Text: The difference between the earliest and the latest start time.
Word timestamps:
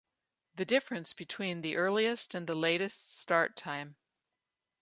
The 0.55 0.65
difference 0.65 1.13
between 1.13 1.61
the 1.61 1.75
earliest 1.75 2.33
and 2.33 2.47
the 2.47 2.55
latest 2.55 3.15
start 3.15 3.55
time. 3.55 3.97